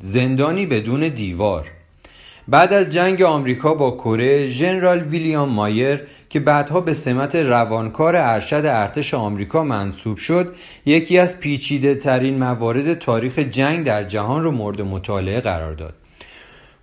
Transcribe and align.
زندانی 0.00 0.66
بدون 0.66 1.08
دیوار. 1.08 1.70
بعد 2.48 2.72
از 2.72 2.92
جنگ 2.92 3.22
آمریکا 3.22 3.74
با 3.74 3.90
کره 3.90 4.46
ژنرال 4.46 5.00
ویلیام 5.00 5.48
مایر 5.48 6.00
که 6.28 6.40
بعدها 6.40 6.80
به 6.80 6.94
سمت 6.94 7.36
روانکار 7.36 8.16
ارشد 8.16 8.62
ارتش 8.66 9.14
آمریکا 9.14 9.64
منصوب 9.64 10.16
شد 10.16 10.54
یکی 10.86 11.18
از 11.18 11.40
پیچیده 11.40 11.94
ترین 11.94 12.38
موارد 12.38 12.94
تاریخ 12.94 13.38
جنگ 13.38 13.84
در 13.84 14.02
جهان 14.04 14.44
رو 14.44 14.50
مورد 14.50 14.82
مطالعه 14.82 15.40
قرار 15.40 15.74
داد. 15.74 15.94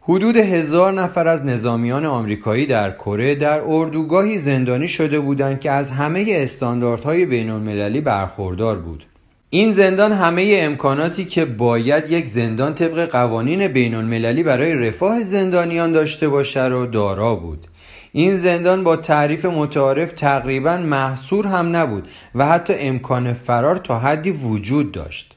حدود 0.02 0.38
هزار 0.38 0.94
نفر 0.94 1.28
از 1.28 1.46
نظامیان 1.46 2.05
آمریکایی 2.05 2.66
در 2.66 2.92
کره 2.92 3.36
در 3.36 3.62
اردوگاهی 3.68 4.38
زندانی 4.38 4.88
شده 4.88 5.20
بودند 5.20 5.60
که 5.60 5.71
از 5.71 5.92
همه 5.92 6.26
استانداردهای 6.30 7.26
بین 7.26 7.50
المللی 7.50 8.02
برخوردار 8.02 8.80
بود. 8.80 9.05
این 9.50 9.71
زندان 9.71 10.11
همه 10.11 10.59
امکاناتی 10.61 11.25
که 11.25 11.45
باید 11.45 12.11
یک 12.11 12.27
زندان 12.27 12.75
طبق 12.75 13.05
قوانین 13.05 13.68
بین 13.68 13.96
المللی 13.96 14.43
برای 14.43 14.73
رفاه 14.73 15.23
زندانیان 15.23 15.92
داشته 15.92 16.29
باشه 16.29 16.68
را 16.68 16.86
دارا 16.86 17.36
بود. 17.36 17.68
این 18.11 18.36
زندان 18.36 18.83
با 18.83 18.96
تعریف 18.96 19.46
متعارف 19.46 20.14
تقریبا 20.14 20.78
محصور 20.78 21.47
هم 21.47 21.75
نبود 21.75 22.07
و 22.36 22.47
حتی 22.47 22.73
امکان 22.73 23.33
فرار 23.33 23.78
تا 23.78 24.00
حدی 24.00 24.32
وجود 24.32 24.92
داشت. 24.92 25.33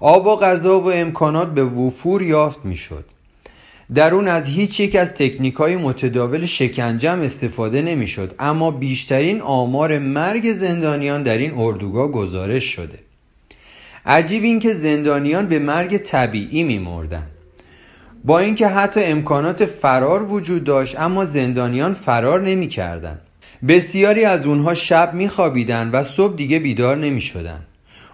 آب 0.00 0.26
و 0.26 0.36
غذا 0.36 0.80
و 0.80 0.92
امکانات 0.92 1.54
به 1.54 1.64
وفور 1.64 2.22
یافت 2.22 2.64
می‌شد. 2.64 3.04
در 3.94 4.14
اون 4.14 4.28
از 4.28 4.46
هیچ 4.46 4.80
یک 4.80 4.96
از 4.96 5.14
تکنیک 5.14 5.54
های 5.54 5.76
متداول 5.76 6.46
شکنجم 6.46 7.20
استفاده 7.20 7.82
نمی‌شد 7.82 8.34
اما 8.38 8.70
بیشترین 8.70 9.40
آمار 9.40 9.98
مرگ 9.98 10.52
زندانیان 10.52 11.22
در 11.22 11.38
این 11.38 11.52
اردوگاه 11.56 12.08
گزارش 12.08 12.64
شده. 12.64 12.98
عجیب 14.06 14.44
این 14.44 14.60
که 14.60 14.74
زندانیان 14.74 15.46
به 15.46 15.58
مرگ 15.58 15.96
طبیعی 15.96 16.62
میمردند 16.62 17.30
با 18.24 18.38
اینکه 18.38 18.68
حتی 18.68 19.00
امکانات 19.04 19.64
فرار 19.64 20.22
وجود 20.22 20.64
داشت 20.64 21.00
اما 21.00 21.24
زندانیان 21.24 21.94
فرار 21.94 22.40
نمی‌کردند. 22.40 23.20
بسیاری 23.68 24.24
از 24.24 24.46
اونها 24.46 24.74
شب 24.74 25.14
میخوابیدند 25.14 25.94
و 25.94 26.02
صبح 26.02 26.36
دیگه 26.36 26.58
بیدار 26.58 26.96
نمی‌شدند. 26.96 27.66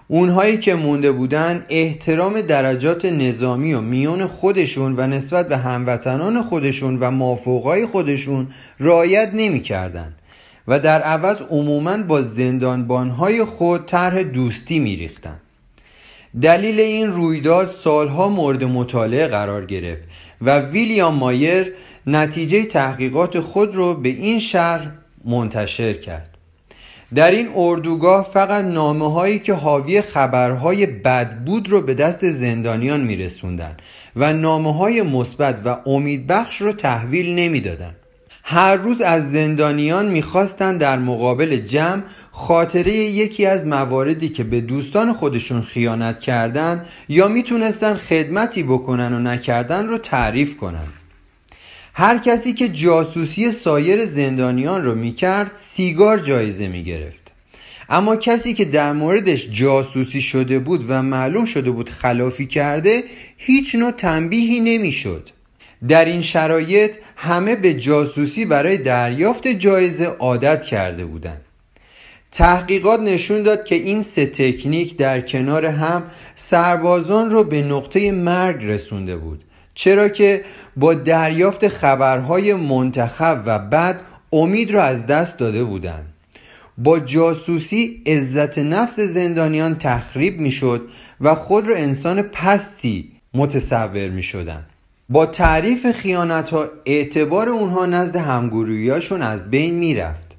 اونهایی 0.09 0.59
که 0.59 0.75
مونده 0.75 1.13
بودن 1.13 1.67
احترام 1.69 2.41
درجات 2.41 3.05
نظامی 3.05 3.75
و 3.75 3.81
میون 3.81 4.27
خودشون 4.27 4.95
و 4.97 5.07
نسبت 5.07 5.49
به 5.49 5.57
هموطنان 5.57 6.43
خودشون 6.43 6.97
و 6.97 7.11
مافوقای 7.11 7.87
خودشون 7.87 8.49
رعایت 8.81 9.31
نمی‌کردند 9.35 10.15
و 10.69 10.81
در 10.81 11.03
عوض 11.03 11.37
عموما 11.51 11.97
با 11.97 12.23
زندانبانهای 12.23 13.45
خود 13.45 13.87
طرح 13.87 14.23
دوستی 14.23 14.79
میریختند. 14.79 15.41
دلیل 16.41 16.81
این 16.81 17.13
رویداد 17.13 17.71
سالها 17.71 18.29
مورد 18.29 18.65
مطالعه 18.65 19.29
قرار 19.29 19.67
گرفت 19.67 20.03
و 20.41 20.59
ویلیام 20.59 21.15
مایر 21.15 21.73
نتیجه 22.07 22.65
تحقیقات 22.65 23.41
خود 23.41 23.77
را 23.77 23.95
به 23.95 24.09
این 24.09 24.39
شهر 24.39 24.91
منتشر 25.25 25.93
کرد 25.93 26.29
در 27.15 27.31
این 27.31 27.49
اردوگاه 27.57 28.25
فقط 28.33 28.65
نامه 28.65 29.13
هایی 29.13 29.39
که 29.39 29.55
حاوی 29.55 30.03
خبرهای 30.03 30.87
بد 30.87 31.45
بود 31.45 31.69
رو 31.69 31.83
به 31.83 31.95
دست 31.95 32.31
زندانیان 32.31 33.01
میرسوندن 33.01 33.77
و 34.17 34.33
نامه 34.33 34.75
های 34.75 35.03
مثبت 35.03 35.61
و 35.65 35.77
امیدبخش 35.87 36.61
رو 36.61 36.73
تحویل 36.73 37.35
نمی‌دادند. 37.35 37.97
هر 38.45 38.77
روز 38.77 39.01
از 39.01 39.33
زندانیان 39.33 40.07
می‌خواستند 40.09 40.81
در 40.81 40.99
مقابل 40.99 41.57
جمع 41.57 42.03
خاطره 42.35 42.93
یکی 42.93 43.47
از 43.47 43.67
مواردی 43.67 44.29
که 44.29 44.45
به 44.45 44.61
دوستان 44.61 45.13
خودشون 45.13 45.63
خیانت 45.63 46.21
کردن 46.21 46.85
یا 47.09 47.29
می‌تونستن 47.29 47.95
خدمتی 47.95 48.63
بکنن 48.63 49.13
و 49.13 49.19
نکردن 49.19 49.87
رو 49.87 49.99
تعریف 49.99 50.57
کنن. 50.57 50.87
هر 51.95 52.19
کسی 52.19 52.53
که 52.53 52.69
جاسوسی 52.69 53.51
سایر 53.51 54.05
زندانیان 54.05 54.85
رو 54.85 54.95
می‌کرد 54.95 55.51
سیگار 55.61 56.19
جایزه 56.19 56.69
می‌گرفت. 56.69 57.33
اما 57.89 58.17
کسی 58.17 58.55
که 58.55 58.65
در 58.65 58.93
موردش 58.93 59.49
جاسوسی 59.51 60.23
شده 60.23 60.59
بود 60.59 60.85
و 60.89 61.03
معلوم 61.03 61.45
شده 61.45 61.71
بود 61.71 61.91
خلافی 61.91 62.47
کرده 62.47 63.03
هیچ 63.37 63.75
نوع 63.75 63.91
تنبیهی 63.91 64.61
نمی‌شد. 64.61 65.29
در 65.89 66.05
این 66.05 66.23
شرایط 66.23 66.97
همه 67.17 67.57
به 67.57 67.75
جاسوسی 67.75 68.45
برای 68.45 68.79
دریافت 68.79 69.49
جایزه 69.49 70.05
عادت 70.05 70.65
کرده 70.65 71.05
بودند. 71.05 71.41
تحقیقات 72.33 73.01
نشون 73.01 73.43
داد 73.43 73.65
که 73.65 73.75
این 73.75 74.03
سه 74.03 74.27
تکنیک 74.27 74.97
در 74.97 75.21
کنار 75.21 75.67
هم 75.67 76.03
سربازان 76.35 77.31
رو 77.31 77.45
به 77.45 77.63
نقطه 77.63 78.13
مرگ 78.13 78.65
رسونده 78.65 79.17
بود. 79.17 79.45
چرا 79.75 80.09
که 80.09 80.45
با 80.77 80.95
دریافت 80.95 81.69
خبرهای 81.69 82.55
منتخب 82.55 83.43
و 83.47 83.59
بد 83.59 84.01
امید 84.33 84.71
را 84.71 84.83
از 84.83 85.07
دست 85.07 85.39
داده 85.39 85.65
بودند. 85.65 86.07
با 86.79 86.99
جاسوسی 86.99 88.03
عزت 88.07 88.59
نفس 88.59 89.01
زندانیان 89.01 89.79
تخریب 89.79 90.41
می‌شد 90.41 90.89
و 91.21 91.35
خود 91.35 91.69
را 91.69 91.77
انسان 91.77 92.23
پستی 92.23 93.13
متصور 93.35 94.09
می 94.09 94.23
شدن. 94.23 94.67
با 95.09 95.27
تعریف 95.27 95.93
خیانت 95.93 96.51
ها 96.51 96.69
اعتبار 96.87 97.49
اونها 97.49 97.87
نزد 97.87 98.17
همگرویاشون 98.17 99.23
از 99.23 99.51
بین 99.51 99.75
می‌رفت. 99.75 100.32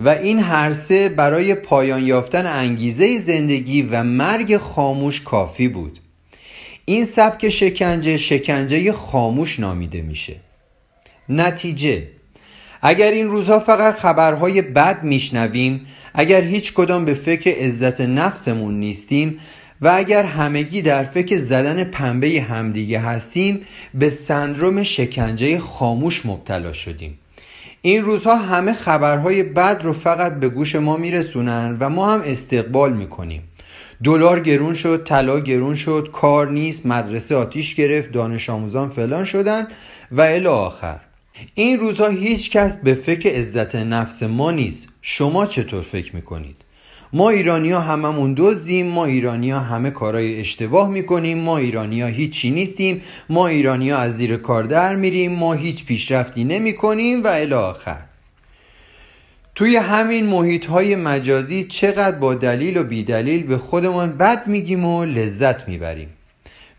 و 0.00 0.08
این 0.08 0.38
هر 0.38 0.72
سه 0.72 1.08
برای 1.08 1.54
پایان 1.54 2.06
یافتن 2.06 2.46
انگیزه 2.46 3.18
زندگی 3.18 3.82
و 3.82 4.02
مرگ 4.02 4.56
خاموش 4.56 5.20
کافی 5.20 5.68
بود. 5.68 5.98
این 6.84 7.04
سبک 7.04 7.48
شکنجه 7.48 8.16
شکنجه 8.16 8.92
خاموش 8.92 9.60
نامیده 9.60 10.02
میشه. 10.02 10.36
نتیجه 11.28 12.08
اگر 12.82 13.10
این 13.10 13.26
روزها 13.26 13.58
فقط 13.58 13.94
خبرهای 13.94 14.62
بد 14.62 15.02
میشنویم 15.02 15.86
اگر 16.14 16.42
هیچ 16.42 16.74
کدام 16.74 17.04
به 17.04 17.14
فکر 17.14 17.50
عزت 17.50 18.00
نفسمون 18.00 18.80
نیستیم 18.80 19.38
و 19.80 19.88
اگر 19.88 20.22
همگی 20.22 20.82
در 20.82 21.04
فکر 21.04 21.36
زدن 21.36 21.84
پنبه 21.84 22.40
همدیگه 22.40 22.98
هستیم 22.98 23.60
به 23.94 24.08
سندروم 24.08 24.82
شکنجه 24.82 25.58
خاموش 25.58 26.26
مبتلا 26.26 26.72
شدیم. 26.72 27.19
این 27.82 28.04
روزها 28.04 28.36
همه 28.36 28.72
خبرهای 28.72 29.42
بد 29.42 29.80
رو 29.82 29.92
فقط 29.92 30.40
به 30.40 30.48
گوش 30.48 30.74
ما 30.76 30.96
میرسونن 30.96 31.76
و 31.80 31.88
ما 31.88 32.12
هم 32.12 32.22
استقبال 32.24 32.92
می‌کنیم. 32.92 33.42
دلار 34.04 34.40
گرون 34.40 34.74
شد 34.74 35.04
طلا 35.04 35.40
گرون 35.40 35.74
شد 35.74 36.10
کار 36.12 36.50
نیست 36.50 36.86
مدرسه 36.86 37.36
آتیش 37.36 37.74
گرفت 37.74 38.12
دانش 38.12 38.50
آموزان 38.50 38.90
فلان 38.90 39.24
شدن 39.24 39.68
و 40.12 40.20
الی 40.20 40.46
آخر. 40.46 41.00
این 41.54 41.78
روزها 41.78 42.08
هیچ 42.08 42.50
کس 42.50 42.78
به 42.78 42.94
فکر 42.94 43.30
عزت 43.30 43.76
نفس 43.76 44.22
ما 44.22 44.50
نیست. 44.50 44.88
شما 45.02 45.46
چطور 45.46 45.82
فکر 45.82 46.16
می‌کنید؟ 46.16 46.56
ما 47.12 47.30
ایرانیا 47.30 47.80
هممون 47.80 48.34
دزدیم 48.36 48.86
ما 48.86 49.04
ایرانیا 49.04 49.60
همه 49.60 49.90
کارهای 49.90 50.40
اشتباه 50.40 50.90
می‌کنیم 50.90 51.38
ما 51.38 51.58
ایرانیا 51.58 52.06
هیچی 52.06 52.50
نیستیم 52.50 53.02
ما 53.28 53.46
ایرانیا 53.46 53.98
از 53.98 54.16
زیر 54.16 54.36
کار 54.36 54.64
در 54.64 54.96
میریم 54.96 55.32
ما 55.32 55.52
هیچ 55.52 55.84
پیشرفتی 55.84 56.44
نمی‌کنیم 56.44 57.24
و 57.24 57.26
الی 57.26 57.54
آخر. 57.54 57.98
توی 59.54 59.76
همین 59.76 60.26
محیط 60.26 60.66
های 60.66 60.96
مجازی 60.96 61.64
چقدر 61.64 62.18
با 62.18 62.34
دلیل 62.34 62.76
و 62.76 62.84
بیدلیل 62.84 63.46
به 63.46 63.58
خودمون 63.58 64.12
بد 64.12 64.46
میگیم 64.46 64.84
و 64.84 65.04
لذت 65.04 65.68
می‌بریم. 65.68 66.08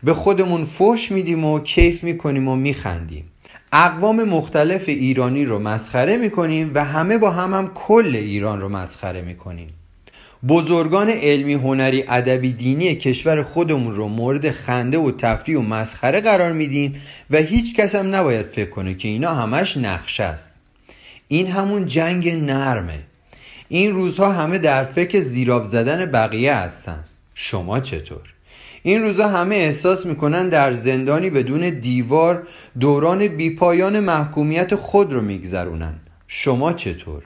به 0.02 0.14
خودمون 0.14 0.64
فوش 0.64 1.12
میدیم 1.12 1.44
و 1.44 1.60
کیف 1.60 2.04
می‌کنیم 2.04 2.48
و 2.48 2.56
میخندیم. 2.56 3.24
اقوام 3.72 4.24
مختلف 4.24 4.88
ایرانی 4.88 5.44
رو 5.44 5.58
مسخره 5.58 6.16
می‌کنیم 6.16 6.70
و 6.74 6.84
همه 6.84 7.18
با 7.18 7.30
هم 7.30 7.54
هم 7.54 7.70
کل 7.74 8.12
ایران 8.14 8.60
رو 8.60 8.68
مسخره 8.68 9.22
می‌کنیم. 9.22 9.68
بزرگان 10.48 11.10
علمی 11.10 11.54
هنری 11.54 12.04
ادبی 12.08 12.52
دینی 12.52 12.96
کشور 12.96 13.42
خودمون 13.42 13.94
رو 13.94 14.08
مورد 14.08 14.50
خنده 14.50 14.98
و 14.98 15.10
تفریح 15.10 15.58
و 15.58 15.62
مسخره 15.62 16.20
قرار 16.20 16.52
میدیم 16.52 17.02
و 17.30 17.36
هیچ 17.36 17.76
کس 17.76 17.94
هم 17.94 18.14
نباید 18.14 18.46
فکر 18.46 18.70
کنه 18.70 18.94
که 18.94 19.08
اینا 19.08 19.34
همش 19.34 19.76
نقشه 19.76 20.24
است 20.24 20.60
این 21.28 21.46
همون 21.46 21.86
جنگ 21.86 22.28
نرمه 22.28 22.98
این 23.68 23.92
روزها 23.92 24.32
همه 24.32 24.58
در 24.58 24.84
فکر 24.84 25.20
زیراب 25.20 25.64
زدن 25.64 26.06
بقیه 26.06 26.54
هستن 26.54 27.04
شما 27.34 27.80
چطور؟ 27.80 28.34
این 28.82 29.02
روزها 29.02 29.28
همه 29.28 29.54
احساس 29.54 30.06
می‌کنن 30.06 30.48
در 30.48 30.72
زندانی 30.72 31.30
بدون 31.30 31.70
دیوار 31.70 32.46
دوران 32.80 33.28
بیپایان 33.28 34.00
محکومیت 34.00 34.74
خود 34.74 35.12
رو 35.12 35.20
میگذرونن 35.20 35.94
شما 36.26 36.72
چطور؟ 36.72 37.22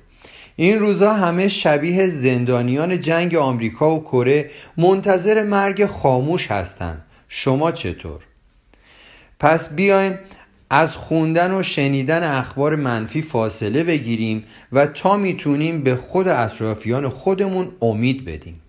این 0.56 0.79
روزا 0.79 1.12
همه 1.12 1.49
شبیه 1.49 2.06
زندانیان 2.06 3.00
جنگ 3.00 3.35
آمریکا 3.35 3.97
و 3.97 4.05
کره 4.05 4.50
منتظر 4.76 5.43
مرگ 5.43 5.87
خاموش 5.87 6.50
هستند. 6.50 7.05
شما 7.29 7.73
چطور؟ 7.73 8.20
پس 9.41 9.75
بیایم 9.75 10.19
از 10.70 10.97
خوندن 10.97 11.55
و 11.55 11.62
شنیدن 11.62 12.38
اخبار 12.38 12.76
منفی 12.76 13.23
فاصله 13.23 13.85
بگیریم 13.85 14.44
و 14.73 14.87
تا 14.87 15.17
می‌تونیم 15.17 15.82
به 15.82 15.97
خود 15.97 16.29
اطرافیان 16.29 17.08
خودمون 17.08 17.73
امید 17.82 18.25
بدیم. 18.25 18.61